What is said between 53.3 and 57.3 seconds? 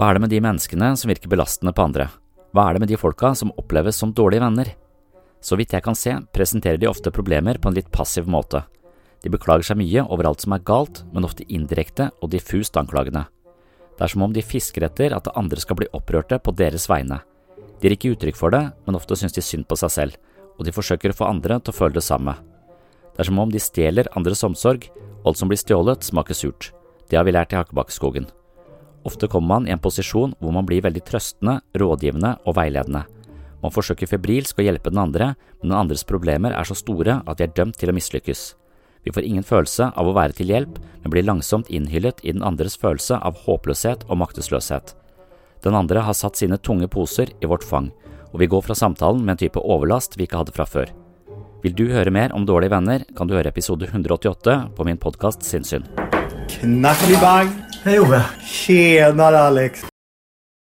høre episode 188 på min podkast Sinnssyn. Knackelig